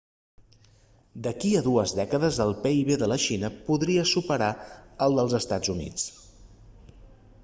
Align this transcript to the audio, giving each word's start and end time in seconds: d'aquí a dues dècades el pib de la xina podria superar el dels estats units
d'aquí 1.25 1.51
a 1.57 1.61
dues 1.67 1.93
dècades 1.99 2.39
el 2.47 2.55
pib 2.63 2.89
de 3.03 3.09
la 3.11 3.19
xina 3.25 3.51
podria 3.67 4.07
superar 4.13 4.51
el 5.07 5.19
dels 5.21 5.37
estats 5.41 5.73
units 5.75 6.09